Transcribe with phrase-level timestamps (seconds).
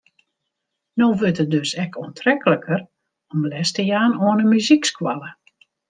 [1.01, 2.81] No wurdt it dus ek oantrekliker
[3.33, 5.29] om les te jaan oan in muzykskoalle.